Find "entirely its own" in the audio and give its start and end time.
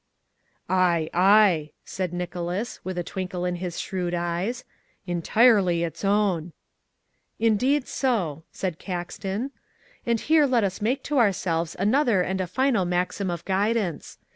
5.05-6.53